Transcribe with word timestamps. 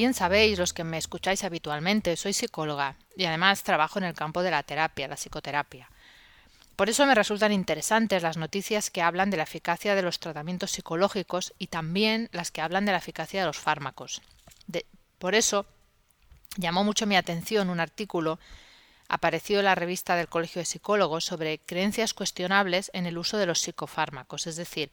Bien 0.02 0.16
sabéis, 0.16 0.58
los 0.58 0.74
que 0.74 0.84
me 0.84 0.98
escucháis 0.98 1.44
habitualmente, 1.44 2.18
soy 2.18 2.34
psicóloga 2.34 2.96
y 3.16 3.26
además 3.26 3.62
trabajo 3.62 4.00
en 4.00 4.06
el 4.06 4.16
campo 4.16 4.42
de 4.42 4.50
la 4.50 4.64
terapia, 4.64 5.08
la 5.08 5.16
psicoterapia. 5.16 5.92
Por 6.76 6.90
eso 6.90 7.06
me 7.06 7.14
resultan 7.14 7.52
interesantes 7.52 8.24
las 8.24 8.36
noticias 8.36 8.90
que 8.90 9.04
hablan 9.04 9.30
de 9.30 9.38
la 9.38 9.44
eficacia 9.44 9.94
de 9.94 10.02
los 10.02 10.20
tratamientos 10.20 10.72
psicológicos 10.72 11.54
y 11.60 11.68
también 11.68 12.30
las 12.32 12.50
que 12.50 12.62
hablan 12.62 12.88
de 12.88 12.94
la 12.94 12.98
eficacia 12.98 13.42
de 13.42 13.46
los 13.46 13.60
fármacos. 13.60 14.24
por 15.20 15.36
eso 15.36 15.68
llamó 16.58 16.84
mucho 16.84 17.06
mi 17.06 17.16
atención 17.16 17.70
un 17.70 17.80
artículo 17.80 18.40
aparecido 19.08 19.60
en 19.60 19.66
la 19.66 19.76
revista 19.76 20.16
del 20.16 20.30
Colegio 20.30 20.62
de 20.62 20.66
Psicólogos 20.66 21.26
sobre 21.26 21.60
creencias 21.60 22.16
cuestionables 22.16 22.90
en 22.96 23.06
el 23.06 23.20
uso 23.20 23.38
de 23.38 23.46
los 23.46 23.62
psicofármacos, 23.62 24.48
es 24.48 24.56
decir, 24.56 24.90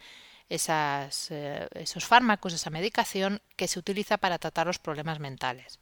eh, 0.50 1.68
esos 1.74 2.04
fármacos, 2.06 2.54
esa 2.54 2.70
medicación 2.70 3.40
que 3.56 3.68
se 3.68 3.78
utiliza 3.78 4.16
para 4.16 4.38
tratar 4.38 4.66
los 4.66 4.78
problemas 4.78 5.20
mentales. 5.20 5.78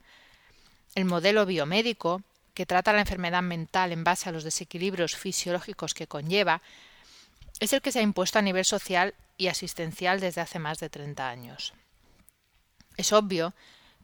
El 0.94 1.04
modelo 1.04 1.46
biomédico, 1.46 2.22
que 2.54 2.66
trata 2.66 2.92
la 2.92 3.00
enfermedad 3.00 3.42
mental 3.42 3.92
en 3.92 4.02
base 4.02 4.28
a 4.28 4.32
los 4.32 4.44
desequilibrios 4.44 5.14
fisiológicos 5.16 5.94
que 5.94 6.06
conlleva, 6.06 6.62
es 7.60 7.72
el 7.72 7.82
que 7.82 7.92
se 7.92 8.00
ha 8.00 8.02
impuesto 8.02 8.38
a 8.38 8.42
nivel 8.42 8.64
social 8.64 9.14
y 9.38 9.48
asistencial 9.48 10.20
desde 10.20 10.40
hace 10.40 10.58
más 10.58 10.78
de 10.78 10.88
30 10.88 11.28
años. 11.28 11.74
Es 12.96 13.12
obvio 13.12 13.54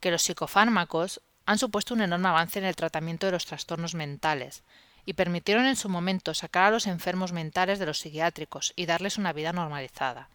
que 0.01 0.11
los 0.11 0.23
psicofármacos 0.23 1.21
han 1.47 1.59
supuesto 1.59 1.95
un 1.95 2.03
enorme 2.03 2.29
avance 2.29 2.59
en 2.59 2.65
el 2.65 2.77
tratamiento 2.77 3.27
de 3.27 3.33
los 3.33 3.47
trastornos 3.47 3.95
mentales 3.95 4.63
y 5.05 5.15
permitieron 5.15 5.67
en 5.67 5.77
su 5.77 5.89
momento 5.89 6.35
sacar 6.35 6.65
a 6.65 6.71
los 6.71 6.87
enfermos 6.87 7.33
mentales 7.33 7.79
de 7.79 7.87
los 7.87 7.99
psiquiátricos 7.99 8.73
y 8.77 8.87
darles 8.87 9.19
una 9.19 9.33
vida 9.33 9.53
normalizada. 9.53 10.29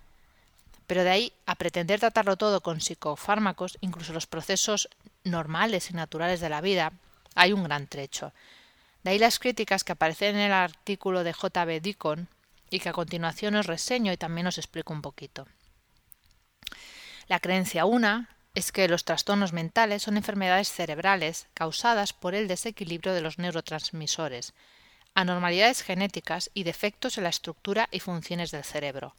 Pero 0.88 1.04
de 1.04 1.10
ahí 1.10 1.34
a 1.46 1.56
pretender 1.56 2.00
tratarlo 2.00 2.38
todo 2.38 2.62
con 2.62 2.82
psicofármacos, 2.82 3.78
incluso 3.82 4.14
los 4.14 4.26
procesos 4.26 4.90
normales 5.24 5.92
y 5.92 5.94
naturales 5.94 6.40
de 6.40 6.50
la 6.50 6.62
vida, 6.62 6.94
hay 7.36 7.54
un 7.54 7.64
gran 7.64 7.88
trecho. 7.88 8.34
De 9.04 9.12
ahí 9.12 9.20
las 9.20 9.40
críticas 9.40 9.84
que 9.84 9.92
aparecen 9.92 10.36
en 10.36 10.44
el 10.44 10.54
artículo 10.54 11.24
de 11.24 11.34
J.B. 11.34 11.82
Deacon 11.82 12.28
y 12.70 12.80
que 12.80 12.90
a 12.90 12.94
continuación 12.94 13.56
os 13.56 13.68
reseño 13.68 14.12
y 14.12 14.18
también 14.18 14.48
os 14.48 14.58
explico 14.58 14.94
un 14.94 15.02
poquito. 15.02 15.48
La 17.28 17.40
creencia 17.40 17.86
una 17.86 18.36
es 18.56 18.72
que 18.72 18.88
los 18.88 19.06
trastornos 19.06 19.54
mentales 19.54 20.04
son 20.04 20.18
enfermedades 20.18 20.72
cerebrales 20.72 21.48
causadas 21.54 22.14
por 22.14 22.34
el 22.34 22.48
desequilibrio 22.48 23.14
de 23.14 23.22
los 23.22 23.38
neurotransmisores, 23.38 24.54
anormalidades 25.14 25.84
genéticas 25.84 26.50
y 26.54 26.64
defectos 26.64 27.18
en 27.18 27.26
la 27.26 27.30
estructura 27.30 27.88
y 27.92 28.00
funciones 28.00 28.52
del 28.52 28.64
cerebro, 28.64 29.16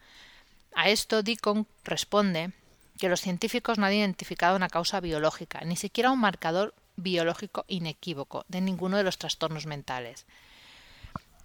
a 0.74 0.88
esto 0.88 1.22
Deacon 1.22 1.66
responde 1.84 2.52
que 2.98 3.08
los 3.08 3.20
científicos 3.20 3.78
no 3.78 3.86
han 3.86 3.94
identificado 3.94 4.56
una 4.56 4.68
causa 4.68 5.00
biológica, 5.00 5.60
ni 5.64 5.76
siquiera 5.76 6.10
un 6.10 6.20
marcador 6.20 6.74
biológico 6.96 7.64
inequívoco 7.68 8.44
de 8.48 8.60
ninguno 8.60 8.96
de 8.96 9.04
los 9.04 9.18
trastornos 9.18 9.66
mentales. 9.66 10.26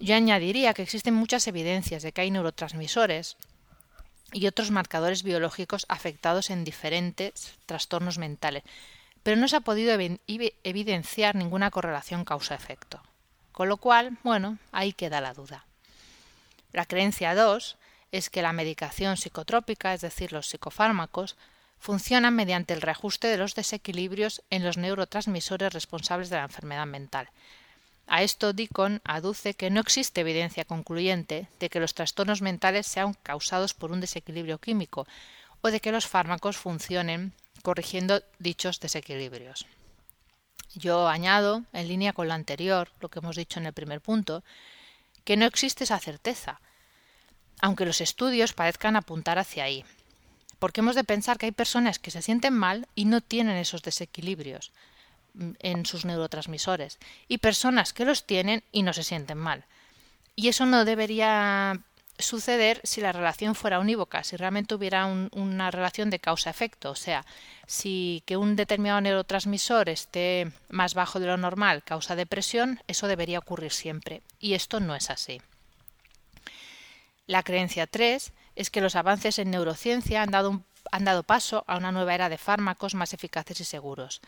Yo 0.00 0.16
añadiría 0.16 0.74
que 0.74 0.82
existen 0.82 1.14
muchas 1.14 1.46
evidencias 1.46 2.02
de 2.02 2.12
que 2.12 2.22
hay 2.22 2.30
neurotransmisores 2.30 3.36
y 4.32 4.48
otros 4.48 4.72
marcadores 4.72 5.22
biológicos 5.22 5.86
afectados 5.88 6.50
en 6.50 6.64
diferentes 6.64 7.54
trastornos 7.66 8.18
mentales, 8.18 8.64
pero 9.22 9.36
no 9.36 9.46
se 9.46 9.56
ha 9.56 9.60
podido 9.60 9.96
evidenciar 10.64 11.36
ninguna 11.36 11.70
correlación 11.70 12.24
causa-efecto. 12.24 13.00
Con 13.52 13.68
lo 13.68 13.76
cual, 13.76 14.18
bueno, 14.24 14.58
ahí 14.72 14.92
queda 14.92 15.20
la 15.20 15.32
duda. 15.32 15.64
La 16.72 16.86
creencia 16.86 17.36
2 17.36 17.76
es 18.14 18.30
que 18.30 18.42
la 18.42 18.52
medicación 18.52 19.16
psicotrópica, 19.16 19.92
es 19.92 20.00
decir, 20.00 20.32
los 20.32 20.46
psicofármacos, 20.46 21.36
funcionan 21.80 22.36
mediante 22.36 22.72
el 22.72 22.80
reajuste 22.80 23.26
de 23.26 23.36
los 23.36 23.56
desequilibrios 23.56 24.40
en 24.50 24.62
los 24.62 24.76
neurotransmisores 24.76 25.72
responsables 25.72 26.30
de 26.30 26.36
la 26.36 26.44
enfermedad 26.44 26.86
mental. 26.86 27.28
A 28.06 28.22
esto 28.22 28.52
Deacon 28.52 29.00
aduce 29.04 29.54
que 29.54 29.68
no 29.68 29.80
existe 29.80 30.20
evidencia 30.20 30.64
concluyente 30.64 31.48
de 31.58 31.68
que 31.68 31.80
los 31.80 31.94
trastornos 31.94 32.40
mentales 32.40 32.86
sean 32.86 33.14
causados 33.24 33.74
por 33.74 33.90
un 33.90 34.00
desequilibrio 34.00 34.58
químico 34.58 35.08
o 35.60 35.72
de 35.72 35.80
que 35.80 35.90
los 35.90 36.06
fármacos 36.06 36.56
funcionen 36.56 37.32
corrigiendo 37.62 38.22
dichos 38.38 38.78
desequilibrios. 38.78 39.66
Yo 40.76 41.08
añado, 41.08 41.64
en 41.72 41.88
línea 41.88 42.12
con 42.12 42.28
lo 42.28 42.34
anterior, 42.34 42.90
lo 43.00 43.08
que 43.08 43.18
hemos 43.18 43.34
dicho 43.34 43.58
en 43.58 43.66
el 43.66 43.72
primer 43.72 44.00
punto, 44.00 44.44
que 45.24 45.36
no 45.36 45.46
existe 45.46 45.82
esa 45.82 45.98
certeza, 45.98 46.60
aunque 47.60 47.86
los 47.86 48.00
estudios 48.00 48.52
parezcan 48.52 48.96
apuntar 48.96 49.38
hacia 49.38 49.64
ahí. 49.64 49.84
Porque 50.58 50.80
hemos 50.80 50.94
de 50.94 51.04
pensar 51.04 51.38
que 51.38 51.46
hay 51.46 51.52
personas 51.52 51.98
que 51.98 52.10
se 52.10 52.22
sienten 52.22 52.54
mal 52.54 52.88
y 52.94 53.04
no 53.04 53.20
tienen 53.20 53.56
esos 53.56 53.82
desequilibrios 53.82 54.72
mm, 55.34 55.50
en 55.58 55.86
sus 55.86 56.04
neurotransmisores, 56.04 56.98
y 57.28 57.38
personas 57.38 57.92
que 57.92 58.04
los 58.04 58.24
tienen 58.24 58.62
y 58.72 58.82
no 58.82 58.92
se 58.92 59.04
sienten 59.04 59.38
mal. 59.38 59.64
Y 60.36 60.48
eso 60.48 60.66
no 60.66 60.84
debería 60.84 61.80
suceder 62.18 62.80
si 62.84 63.00
la 63.00 63.12
relación 63.12 63.54
fuera 63.54 63.80
unívoca, 63.80 64.22
si 64.22 64.36
realmente 64.36 64.74
hubiera 64.74 65.06
una 65.06 65.70
relación 65.70 66.10
de 66.10 66.20
causa-efecto, 66.20 66.90
o 66.90 66.94
sea, 66.94 67.24
si 67.66 68.22
que 68.26 68.36
un 68.36 68.56
determinado 68.56 69.00
neurotransmisor 69.00 69.88
esté 69.88 70.52
más 70.68 70.94
bajo 70.94 71.18
de 71.18 71.26
lo 71.26 71.36
normal 71.36 71.82
causa 71.82 72.14
depresión, 72.14 72.80
eso 72.86 73.08
debería 73.08 73.40
ocurrir 73.40 73.72
siempre, 73.72 74.22
y 74.38 74.54
esto 74.54 74.80
no 74.80 74.94
es 74.94 75.10
así. 75.10 75.40
La 77.26 77.42
creencia 77.42 77.86
3 77.86 78.32
es 78.54 78.70
que 78.70 78.80
los 78.80 78.96
avances 78.96 79.38
en 79.38 79.50
neurociencia 79.50 80.22
han 80.22 80.30
dado, 80.30 80.62
han 80.92 81.04
dado 81.04 81.22
paso 81.22 81.64
a 81.66 81.78
una 81.78 81.90
nueva 81.90 82.14
era 82.14 82.28
de 82.28 82.38
fármacos 82.38 82.94
más 82.94 83.14
eficaces 83.14 83.60
y 83.60 83.64
seguros. 83.64 84.20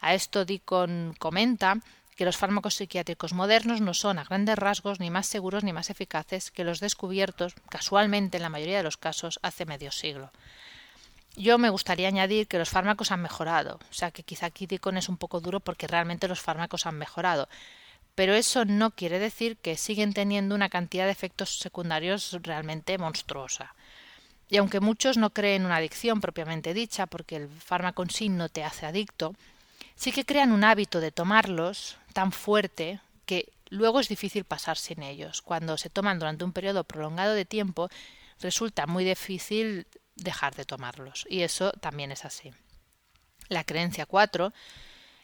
A 0.00 0.14
esto 0.14 0.44
Deacon 0.44 1.14
comenta 1.18 1.78
que 2.16 2.24
los 2.24 2.36
fármacos 2.36 2.74
psiquiátricos 2.74 3.32
modernos 3.32 3.80
no 3.80 3.94
son 3.94 4.18
a 4.18 4.24
grandes 4.24 4.58
rasgos 4.58 5.00
ni 5.00 5.10
más 5.10 5.26
seguros 5.26 5.64
ni 5.64 5.72
más 5.72 5.90
eficaces 5.90 6.50
que 6.50 6.64
los 6.64 6.80
descubiertos 6.80 7.54
casualmente 7.70 8.36
en 8.36 8.42
la 8.42 8.50
mayoría 8.50 8.78
de 8.78 8.82
los 8.82 8.96
casos 8.96 9.38
hace 9.42 9.64
medio 9.64 9.92
siglo. 9.92 10.30
Yo 11.36 11.56
me 11.58 11.70
gustaría 11.70 12.08
añadir 12.08 12.48
que 12.48 12.58
los 12.58 12.68
fármacos 12.68 13.12
han 13.12 13.22
mejorado, 13.22 13.78
o 13.88 13.94
sea 13.94 14.10
que 14.10 14.24
quizá 14.24 14.46
aquí 14.46 14.66
Deacon 14.66 14.96
es 14.96 15.08
un 15.08 15.16
poco 15.16 15.40
duro 15.40 15.60
porque 15.60 15.86
realmente 15.86 16.28
los 16.28 16.40
fármacos 16.40 16.86
han 16.86 16.98
mejorado, 16.98 17.48
pero 18.14 18.34
eso 18.34 18.64
no 18.64 18.90
quiere 18.90 19.18
decir 19.18 19.56
que 19.56 19.76
siguen 19.76 20.12
teniendo 20.12 20.54
una 20.54 20.68
cantidad 20.68 21.06
de 21.06 21.12
efectos 21.12 21.58
secundarios 21.58 22.36
realmente 22.42 22.98
monstruosa. 22.98 23.74
Y 24.48 24.56
aunque 24.56 24.80
muchos 24.80 25.16
no 25.16 25.30
creen 25.30 25.64
una 25.64 25.76
adicción 25.76 26.20
propiamente 26.20 26.74
dicha, 26.74 27.06
porque 27.06 27.36
el 27.36 27.48
fármaco 27.48 28.02
en 28.02 28.10
sí 28.10 28.28
no 28.28 28.48
te 28.48 28.64
hace 28.64 28.84
adicto, 28.84 29.34
sí 29.94 30.10
que 30.12 30.24
crean 30.24 30.50
un 30.50 30.64
hábito 30.64 31.00
de 31.00 31.12
tomarlos 31.12 31.96
tan 32.12 32.32
fuerte 32.32 33.00
que 33.26 33.52
luego 33.68 34.00
es 34.00 34.08
difícil 34.08 34.44
pasar 34.44 34.76
sin 34.76 35.04
ellos. 35.04 35.40
Cuando 35.40 35.78
se 35.78 35.88
toman 35.88 36.18
durante 36.18 36.44
un 36.44 36.52
periodo 36.52 36.82
prolongado 36.82 37.34
de 37.34 37.44
tiempo, 37.44 37.88
resulta 38.40 38.86
muy 38.86 39.04
difícil 39.04 39.86
dejar 40.16 40.56
de 40.56 40.64
tomarlos. 40.64 41.26
Y 41.28 41.42
eso 41.42 41.70
también 41.72 42.10
es 42.10 42.24
así. 42.24 42.52
La 43.48 43.64
creencia 43.64 44.04
4 44.06 44.52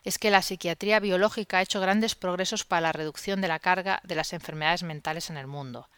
es 0.06 0.18
que 0.18 0.30
la 0.30 0.40
psiquiatría 0.40 1.00
biológica 1.00 1.58
ha 1.58 1.62
hecho 1.62 1.80
grandes 1.80 2.14
progresos 2.14 2.64
para 2.64 2.80
la 2.80 2.92
reducción 2.92 3.40
de 3.40 3.48
la 3.48 3.58
carga 3.58 4.00
de 4.04 4.14
las 4.14 4.32
enfermedades 4.32 4.84
mentales 4.84 5.30
en 5.30 5.36
el 5.36 5.48
mundo. 5.48 5.88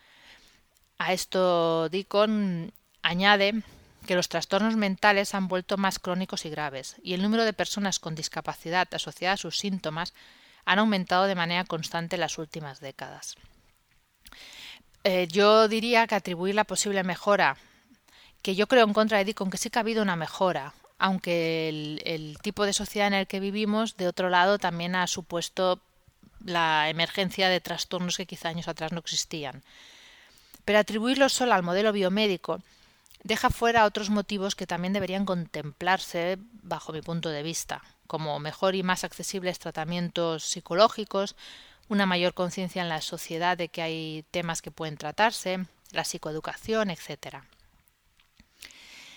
A 0.97 1.13
esto 1.13 1.91
Deacon 1.91 2.73
añade 3.03 3.63
que 4.07 4.15
los 4.15 4.31
trastornos 4.31 4.77
mentales 4.77 5.35
han 5.35 5.47
vuelto 5.47 5.77
más 5.77 5.99
crónicos 5.99 6.47
y 6.47 6.49
graves, 6.49 6.97
y 7.03 7.13
el 7.13 7.21
número 7.21 7.45
de 7.45 7.53
personas 7.53 7.99
con 7.99 8.15
discapacidad 8.15 8.89
asociada 8.95 9.35
a 9.35 9.37
sus 9.37 9.59
síntomas 9.59 10.15
han 10.65 10.79
aumentado 10.79 11.27
de 11.27 11.35
manera 11.35 11.65
constante 11.65 12.17
en 12.17 12.21
las 12.21 12.39
últimas 12.39 12.81
décadas. 12.81 13.37
Eh, 15.05 15.29
yo 15.31 15.69
diría 15.69 16.07
que 16.07 16.15
atribuir 16.15 16.55
la 16.55 16.65
posible 16.65 17.03
mejora, 17.03 17.59
que 18.41 18.55
yo 18.55 18.69
creo 18.69 18.87
en 18.87 18.95
contra 18.95 19.19
de 19.19 19.27
Deacon 19.27 19.51
que 19.51 19.59
sí 19.59 19.69
que 19.69 19.79
ha 19.79 19.81
habido 19.81 20.03
una 20.03 20.17
mejora 20.17 20.73
aunque 20.99 21.69
el, 22.05 22.39
tipo 22.43 22.67
de 22.67 22.73
sociedad 22.73 23.09
en 23.09 23.15
el 23.15 23.27
que 23.27 23.41
vivimos, 23.41 23.97
de 23.97 24.09
otro 24.09 24.29
lado, 24.31 24.59
también 24.59 24.97
ha 24.97 25.07
supuesto 25.07 25.81
la 26.45 26.89
emergencia 26.91 27.49
de 27.49 27.61
trastornos 27.61 28.17
que 28.17 28.27
quizá 28.27 28.49
años 28.49 28.69
atrás 28.69 28.93
no 28.93 28.99
existían. 28.99 29.63
Pero 30.65 30.81
atribuirlo 30.81 31.29
solo 31.29 31.55
al 31.55 31.63
modelo 31.63 31.93
biomédico 31.93 32.61
deja 33.23 33.51
fuera 33.51 33.85
otros 33.85 34.11
motivos 34.11 34.55
que 34.55 34.67
también 34.67 34.93
deberían 34.93 35.25
contemplarse 35.25 36.39
bajo 36.63 36.93
mi 36.93 37.01
punto 37.01 37.29
de 37.29 37.43
vista, 37.43 37.83
como 38.07 38.39
mejor 38.39 38.75
y 38.75 38.83
más 38.83 39.05
accesibles 39.05 39.59
tratamientos 39.59 40.45
psicológicos, 40.45 41.37
una 41.89 42.07
mayor 42.07 42.35
conciencia 42.35 42.83
en 42.83 42.89
la 42.89 43.01
sociedad 43.01 43.57
de 43.57 43.69
que 43.69 43.83
hay 43.83 44.25
temas 44.31 44.63
que 44.63 44.71
pueden 44.71 44.97
tratarse, 44.97 45.65
la 45.93 46.05
psicoeducación, 46.05 46.91
etc. 46.91 47.39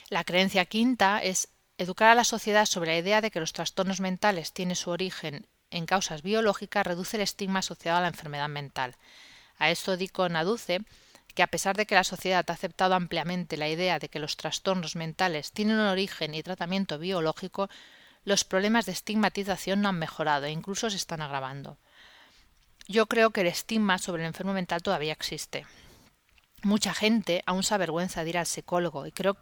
La 0.10 0.24
creencia 0.24 0.66
quinta 0.66 1.20
es 1.20 1.50
educar 1.82 2.10
a 2.10 2.16
la 2.16 2.24
sociedad 2.24 2.66
sobre 2.66 2.92
la 2.92 2.98
idea 2.98 3.22
de 3.22 3.32
que 3.32 3.40
los 3.40 3.54
trastornos 3.54 4.00
mentales 4.00 4.54
tienen 4.54 4.76
su 4.76 4.92
origen 4.92 5.48
en 5.72 5.86
causas 5.86 6.22
biológicas 6.22 6.86
reduce 6.86 7.18
el 7.18 7.24
estigma 7.24 7.60
asociado 7.60 7.98
a 7.98 8.02
la 8.02 8.10
enfermedad 8.10 8.50
mental. 8.50 8.96
A 9.58 9.72
esto 9.72 9.98
Dicon 9.98 10.36
aduce 10.36 10.82
que 11.34 11.44
a 11.44 11.48
pesar 11.48 11.78
de 11.78 11.86
que 11.86 11.96
la 11.96 12.04
sociedad 12.04 12.46
ha 12.48 12.54
aceptado 12.54 12.94
ampliamente 12.94 13.58
la 13.58 13.70
idea 13.70 13.98
de 13.98 14.10
que 14.10 14.20
los 14.20 14.36
trastornos 14.36 14.96
mentales 14.96 15.54
tienen 15.54 15.78
un 15.78 15.88
origen 15.88 16.36
y 16.36 16.44
tratamiento 16.44 17.00
biológico, 17.00 17.70
los 18.26 18.44
problemas 18.44 18.86
de 18.86 18.92
estigmatización 18.92 19.82
no 19.82 19.90
han 19.90 19.98
mejorado 19.98 20.46
e 20.46 20.52
incluso 20.52 20.90
se 20.90 20.98
están 20.98 21.22
agravando. 21.22 21.78
Yo 22.88 23.06
creo 23.08 23.30
que 23.32 23.42
el 23.42 23.48
estigma 23.48 23.98
sobre 23.98 24.24
el 24.24 24.28
enfermo 24.28 24.54
mental 24.54 24.84
todavía 24.84 25.14
existe. 25.14 25.66
Mucha 26.64 26.94
gente 26.94 27.42
aún 27.46 27.64
se 27.64 27.74
avergüenza 27.74 28.24
de 28.24 28.30
ir 28.32 28.38
al 28.38 28.46
psicólogo 28.46 29.08
y 29.08 29.12
creo, 29.12 29.38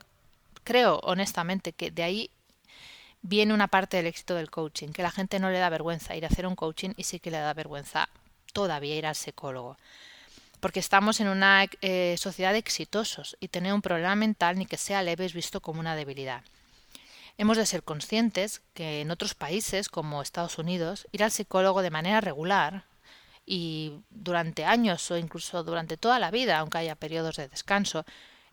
creo 0.69 0.99
honestamente 1.01 1.73
que 1.73 1.89
de 1.89 2.03
ahí 2.03 2.29
viene 3.23 3.55
una 3.55 3.69
parte 3.69 3.97
del 3.97 4.05
éxito 4.05 4.35
del 4.35 4.51
coaching, 4.51 4.89
que 4.89 5.01
la 5.01 5.09
gente 5.09 5.39
no 5.39 5.49
le 5.49 5.57
da 5.57 5.67
vergüenza 5.67 6.15
ir 6.15 6.25
a 6.25 6.27
hacer 6.27 6.45
un 6.45 6.55
coaching 6.55 6.91
y 6.95 7.05
sí 7.05 7.19
que 7.19 7.31
le 7.31 7.39
da 7.39 7.55
vergüenza 7.55 8.07
todavía 8.53 8.95
ir 8.95 9.07
al 9.07 9.15
psicólogo. 9.15 9.77
Porque 10.59 10.79
estamos 10.79 11.21
en 11.21 11.27
una 11.27 11.65
eh, 11.81 12.17
sociedad 12.19 12.53
de 12.53 12.59
exitosos 12.59 13.35
y 13.39 13.47
tener 13.47 13.73
un 13.73 13.81
problema 13.81 14.13
mental 14.13 14.59
ni 14.59 14.67
que 14.67 14.77
sea 14.77 15.01
leve 15.01 15.25
es 15.25 15.33
visto 15.33 15.59
como 15.59 15.79
una 15.79 15.95
debilidad. 15.95 16.43
Hemos 17.39 17.57
de 17.57 17.65
ser 17.65 17.81
conscientes 17.81 18.61
que 18.75 19.01
en 19.01 19.09
otros 19.09 19.33
países 19.33 19.89
como 19.89 20.21
Estados 20.21 20.59
Unidos 20.59 21.07
ir 21.11 21.23
al 21.23 21.31
psicólogo 21.31 21.81
de 21.81 21.89
manera 21.89 22.21
regular 22.21 22.83
y 23.43 23.93
durante 24.11 24.65
años 24.65 25.09
o 25.09 25.17
incluso 25.17 25.63
durante 25.63 25.97
toda 25.97 26.19
la 26.19 26.29
vida, 26.29 26.59
aunque 26.59 26.77
haya 26.77 26.93
periodos 26.93 27.37
de 27.37 27.47
descanso, 27.47 28.05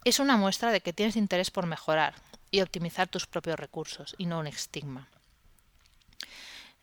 es 0.08 0.20
una 0.20 0.36
muestra 0.36 0.70
de 0.70 0.80
que 0.80 0.92
tienes 0.92 1.16
interés 1.16 1.50
por 1.50 1.66
mejorar, 1.66 2.14
y 2.50 2.60
optimizar 2.60 3.08
tus 3.08 3.26
propios 3.26 3.58
recursos 3.58 4.14
y 4.18 4.26
no 4.26 4.38
un 4.38 4.46
estigma. 4.46 5.08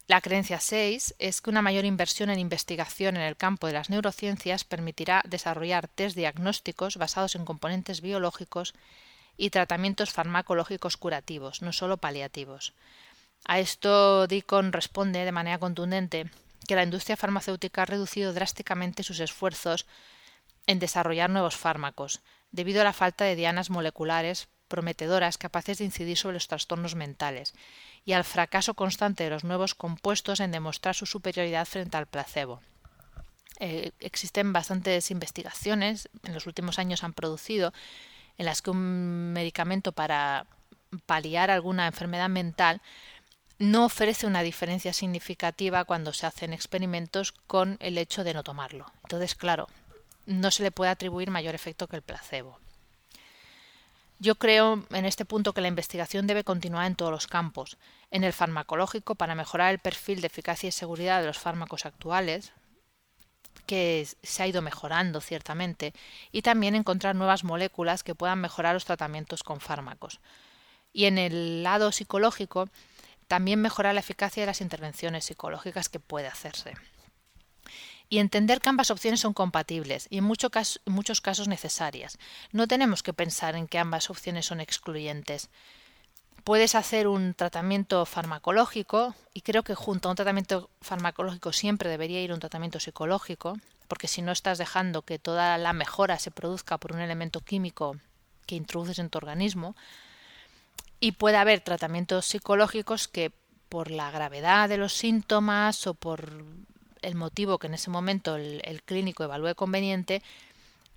La 0.07 0.19
creencia 0.19 0.59
6 0.59 1.15
es 1.17 1.41
que 1.41 1.49
una 1.49 1.61
mayor 1.61 1.85
inversión 1.85 2.29
en 2.29 2.39
investigación 2.39 3.15
en 3.15 3.21
el 3.21 3.37
campo 3.37 3.67
de 3.67 3.73
las 3.73 3.89
neurociencias 3.89 4.65
permitirá 4.65 5.23
desarrollar 5.25 5.87
test 5.87 6.17
diagnósticos 6.17 6.97
basados 6.97 7.35
en 7.35 7.45
componentes 7.45 8.01
biológicos 8.01 8.73
y 9.37 9.49
tratamientos 9.49 10.11
farmacológicos 10.11 10.97
curativos, 10.97 11.61
no 11.61 11.71
solo 11.71 11.97
paliativos. 11.97 12.73
A 13.45 13.59
esto 13.59 14.27
Deacon 14.27 14.73
responde 14.73 15.23
de 15.23 15.31
manera 15.31 15.57
contundente 15.57 16.29
que 16.67 16.75
la 16.75 16.83
industria 16.83 17.17
farmacéutica 17.17 17.83
ha 17.83 17.85
reducido 17.85 18.33
drásticamente 18.33 19.03
sus 19.03 19.21
esfuerzos 19.21 19.85
en 20.67 20.79
desarrollar 20.79 21.29
nuevos 21.29 21.55
fármacos, 21.55 22.21
debido 22.53 22.79
a 22.79 22.85
la 22.85 22.93
falta 22.93 23.25
de 23.25 23.35
dianas 23.35 23.69
moleculares 23.69 24.47
prometedoras 24.69 25.37
capaces 25.37 25.79
de 25.79 25.85
incidir 25.85 26.17
sobre 26.17 26.35
los 26.35 26.47
trastornos 26.47 26.95
mentales 26.95 27.53
y 28.05 28.13
al 28.13 28.23
fracaso 28.23 28.73
constante 28.75 29.25
de 29.25 29.29
los 29.29 29.43
nuevos 29.43 29.75
compuestos 29.75 30.39
en 30.39 30.51
demostrar 30.51 30.95
su 30.95 31.05
superioridad 31.05 31.65
frente 31.65 31.97
al 31.97 32.07
placebo. 32.07 32.61
Eh, 33.59 33.91
existen 33.99 34.53
bastantes 34.53 35.11
investigaciones, 35.11 36.09
en 36.23 36.33
los 36.33 36.47
últimos 36.47 36.79
años 36.79 37.03
han 37.03 37.13
producido, 37.13 37.73
en 38.37 38.45
las 38.45 38.61
que 38.61 38.71
un 38.71 39.33
medicamento 39.33 39.91
para 39.91 40.47
paliar 41.05 41.51
alguna 41.51 41.87
enfermedad 41.87 42.29
mental 42.29 42.81
no 43.59 43.85
ofrece 43.85 44.25
una 44.25 44.41
diferencia 44.41 44.91
significativa 44.93 45.85
cuando 45.85 46.13
se 46.13 46.25
hacen 46.25 46.53
experimentos 46.53 47.31
con 47.31 47.77
el 47.79 47.97
hecho 47.97 48.23
de 48.23 48.33
no 48.33 48.43
tomarlo. 48.43 48.91
Entonces, 49.03 49.35
claro, 49.35 49.67
no 50.25 50.51
se 50.51 50.63
le 50.63 50.71
puede 50.71 50.91
atribuir 50.91 51.29
mayor 51.29 51.55
efecto 51.55 51.87
que 51.87 51.95
el 51.95 52.01
placebo. 52.01 52.59
Yo 54.19 54.35
creo 54.35 54.85
en 54.91 55.05
este 55.05 55.25
punto 55.25 55.53
que 55.53 55.61
la 55.61 55.67
investigación 55.67 56.27
debe 56.27 56.43
continuar 56.43 56.85
en 56.85 56.95
todos 56.95 57.11
los 57.11 57.27
campos, 57.27 57.77
en 58.09 58.23
el 58.23 58.31
farmacológico 58.31 59.15
para 59.15 59.35
mejorar 59.35 59.73
el 59.73 59.79
perfil 59.79 60.21
de 60.21 60.27
eficacia 60.27 60.69
y 60.69 60.71
seguridad 60.71 61.19
de 61.19 61.27
los 61.27 61.39
fármacos 61.39 61.85
actuales, 61.85 62.53
que 63.65 64.07
se 64.23 64.43
ha 64.43 64.47
ido 64.47 64.61
mejorando 64.61 65.19
ciertamente, 65.19 65.93
y 66.31 66.41
también 66.41 66.75
encontrar 66.75 67.15
nuevas 67.15 67.43
moléculas 67.43 68.03
que 68.03 68.15
puedan 68.15 68.39
mejorar 68.39 68.75
los 68.75 68.85
tratamientos 68.85 69.43
con 69.43 69.59
fármacos. 69.59 70.19
Y 70.93 71.05
en 71.05 71.17
el 71.17 71.63
lado 71.63 71.91
psicológico, 71.91 72.69
también 73.27 73.61
mejorar 73.61 73.93
la 73.93 74.01
eficacia 74.01 74.43
de 74.43 74.47
las 74.47 74.61
intervenciones 74.61 75.25
psicológicas 75.25 75.89
que 75.89 75.99
puede 75.99 76.27
hacerse 76.27 76.75
y 78.13 78.19
entender 78.19 78.61
que 78.61 78.69
ambas 78.69 78.91
opciones 78.91 79.21
son 79.21 79.33
compatibles 79.33 80.05
y 80.11 80.19
en, 80.19 80.23
muchos 80.23 81.21
casos 81.21 81.47
necesarias. 81.47 82.19
No 82.51 82.67
tenemos 82.67 83.01
que 83.01 83.11
pensar 83.11 83.55
en 83.55 83.67
que 83.67 83.79
ambas 83.79 84.11
opciones 84.11 84.45
son 84.45 84.61
excluyentes. 84.61 85.49
Puedes 86.43 86.75
hacer 86.75 87.07
un 87.07 87.33
tratamiento 87.33 88.05
farmacológico 88.05 89.15
y 89.33 89.41
creo 89.41 89.63
que 89.63 89.73
junto 89.73 90.07
a 90.07 90.11
un 90.11 90.15
tratamiento 90.15 90.69
farmacológico 90.79 91.53
siempre 91.53 91.89
debería 91.89 92.21
ir 92.21 92.31
un 92.31 92.39
tratamiento 92.39 92.79
psicológico, 92.79 93.57
porque 93.87 94.07
si 94.07 94.21
no 94.21 94.31
estás 94.31 94.59
dejando 94.59 95.01
que 95.01 95.17
toda 95.17 95.57
la 95.57 95.73
mejora 95.73 96.19
se 96.19 96.29
produzca 96.29 96.77
por 96.77 96.93
un 96.93 97.01
elemento 97.01 97.39
químico 97.39 97.97
que 98.45 98.53
introduces 98.53 98.99
en 98.99 99.09
tu 99.09 99.17
organismo. 99.17 99.75
Y 100.99 101.13
puede 101.13 101.37
haber 101.37 101.61
tratamientos 101.61 102.27
psicológicos 102.27 103.07
que 103.07 103.31
por 103.69 103.89
la 103.89 104.11
gravedad 104.11 104.69
de 104.69 104.77
los 104.77 104.93
síntomas 104.93 105.87
o 105.87 105.95
por 105.95 106.43
el 107.03 107.15
motivo 107.15 107.59
que 107.59 107.67
en 107.67 107.75
ese 107.75 107.89
momento 107.89 108.35
el, 108.35 108.81
clínico 108.85 109.23
evalúe 109.23 109.55
conveniente, 109.55 110.23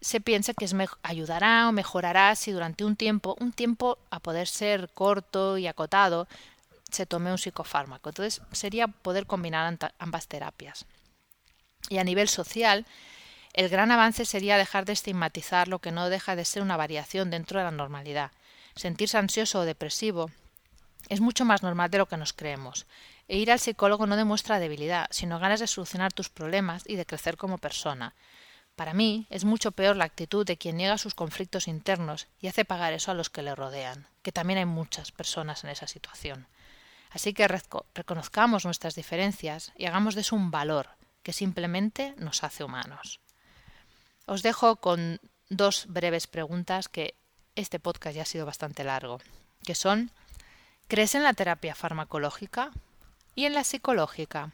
se 0.00 0.20
piensa 0.20 0.54
que 0.54 0.64
es 0.64 0.74
ayudará 1.02 1.68
o 1.68 1.72
mejorará 1.72 2.34
si 2.36 2.52
durante 2.52 2.84
un 2.84 2.96
tiempo, 2.96 3.36
un 3.40 3.52
tiempo 3.52 3.98
a 4.10 4.20
poder 4.20 4.46
ser 4.46 4.90
corto 4.94 5.58
y 5.58 5.66
acotado, 5.66 6.28
se 6.90 7.06
tome 7.06 7.30
un 7.30 7.38
psicofármaco. 7.38 8.10
Entonces 8.10 8.42
sería 8.52 8.88
poder 8.88 9.26
combinar 9.26 9.78
ambas 9.98 10.28
terapias. 10.28 10.86
Y 11.88 11.98
a 11.98 12.04
nivel 12.04 12.28
social, 12.28 12.86
el 13.52 13.68
gran 13.68 13.90
avance 13.90 14.24
sería 14.24 14.58
dejar 14.58 14.84
de 14.84 14.92
estigmatizar 14.92 15.68
lo 15.68 15.78
que 15.78 15.92
no 15.92 16.08
deja 16.08 16.36
de 16.36 16.44
ser 16.44 16.62
una 16.62 16.76
variación 16.76 17.30
dentro 17.30 17.58
de 17.58 17.64
la 17.64 17.70
normalidad. 17.70 18.30
Sentirse 18.74 19.18
ansioso 19.18 19.60
o 19.60 19.64
depresivo 19.64 20.30
es 21.08 21.20
mucho 21.20 21.44
más 21.44 21.62
normal 21.62 21.90
de 21.90 21.98
lo 21.98 22.06
que 22.06 22.16
nos 22.16 22.32
creemos. 22.32 22.86
E 23.28 23.38
ir 23.38 23.50
al 23.50 23.60
psicólogo 23.60 24.06
no 24.06 24.16
demuestra 24.16 24.58
debilidad, 24.58 25.08
sino 25.10 25.38
ganas 25.38 25.60
de 25.60 25.66
solucionar 25.66 26.12
tus 26.12 26.28
problemas 26.28 26.84
y 26.86 26.96
de 26.96 27.06
crecer 27.06 27.36
como 27.36 27.58
persona. 27.58 28.14
Para 28.76 28.92
mí 28.92 29.26
es 29.30 29.44
mucho 29.44 29.72
peor 29.72 29.96
la 29.96 30.04
actitud 30.04 30.44
de 30.44 30.58
quien 30.58 30.76
niega 30.76 30.98
sus 30.98 31.14
conflictos 31.14 31.66
internos 31.66 32.28
y 32.40 32.48
hace 32.48 32.64
pagar 32.64 32.92
eso 32.92 33.10
a 33.10 33.14
los 33.14 33.30
que 33.30 33.42
le 33.42 33.54
rodean, 33.54 34.06
que 34.22 34.32
también 34.32 34.58
hay 34.58 34.66
muchas 34.66 35.12
personas 35.12 35.64
en 35.64 35.70
esa 35.70 35.86
situación. 35.86 36.46
Así 37.10 37.32
que 37.32 37.48
reconozcamos 37.48 38.66
nuestras 38.66 38.94
diferencias 38.94 39.72
y 39.76 39.86
hagamos 39.86 40.14
de 40.14 40.20
eso 40.20 40.36
un 40.36 40.50
valor 40.50 40.90
que 41.22 41.32
simplemente 41.32 42.14
nos 42.18 42.44
hace 42.44 42.62
humanos. 42.62 43.20
Os 44.26 44.42
dejo 44.42 44.76
con 44.76 45.20
dos 45.48 45.86
breves 45.88 46.26
preguntas 46.26 46.88
que 46.88 47.14
este 47.54 47.80
podcast 47.80 48.16
ya 48.16 48.22
ha 48.22 48.26
sido 48.26 48.44
bastante 48.44 48.84
largo, 48.84 49.20
que 49.64 49.74
son 49.74 50.10
¿Crees 50.88 51.14
en 51.14 51.22
la 51.22 51.32
terapia 51.32 51.74
farmacológica? 51.74 52.70
y 53.36 53.44
en 53.44 53.54
la 53.54 53.62
psicológica. 53.62 54.50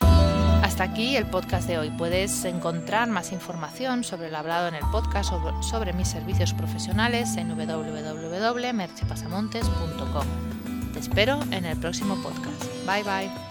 Hasta 0.00 0.82
aquí 0.82 1.16
el 1.16 1.26
podcast 1.26 1.68
de 1.68 1.78
hoy. 1.78 1.90
Puedes 1.90 2.44
encontrar 2.44 3.08
más 3.08 3.30
información 3.32 4.02
sobre 4.02 4.28
lo 4.30 4.38
hablado 4.38 4.66
en 4.68 4.74
el 4.74 4.84
podcast 4.90 5.30
sobre, 5.30 5.62
sobre 5.62 5.92
mis 5.92 6.08
servicios 6.08 6.52
profesionales 6.54 7.36
en 7.36 7.50
www.merchipasamontes.com. 7.50 10.26
Te 10.92 10.98
espero 10.98 11.38
en 11.52 11.64
el 11.64 11.78
próximo 11.78 12.20
podcast. 12.22 12.64
Bye 12.86 13.04
bye. 13.04 13.47